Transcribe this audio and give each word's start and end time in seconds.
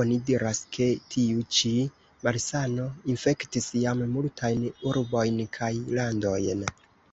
Oni 0.00 0.16
diras, 0.26 0.58
ke 0.76 0.84
tiu 1.14 1.40
ĉi 1.56 1.70
malsano 2.26 2.86
infektis 3.14 3.66
jam 3.86 4.04
multajn 4.12 4.62
urbojn 4.92 5.42
kaj 5.60 5.74
landojn. 6.00 6.64